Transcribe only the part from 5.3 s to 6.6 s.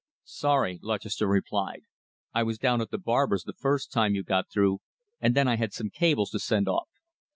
then I had some cables to